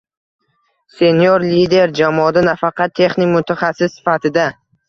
[1.01, 4.49] Senior lider jamoada nafaqat texnik mutaxassis sifatida